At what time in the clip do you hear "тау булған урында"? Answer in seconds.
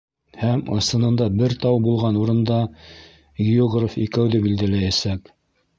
1.65-2.59